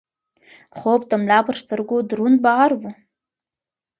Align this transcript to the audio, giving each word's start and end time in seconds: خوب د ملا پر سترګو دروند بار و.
خوب 0.77 1.01
د 1.09 1.13
ملا 1.21 1.39
پر 1.47 1.55
سترګو 1.63 1.97
دروند 2.09 2.37
بار 2.45 2.71
و. 2.79 2.81